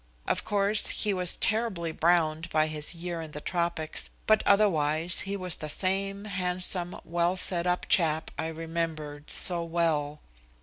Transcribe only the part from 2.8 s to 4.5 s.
year in the tropics, but